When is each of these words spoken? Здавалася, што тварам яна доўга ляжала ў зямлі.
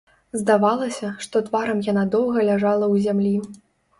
Здавалася, 0.39 1.09
што 1.25 1.35
тварам 1.49 1.83
яна 1.91 2.05
доўга 2.17 2.47
ляжала 2.49 2.85
ў 2.93 2.95
зямлі. 3.07 3.35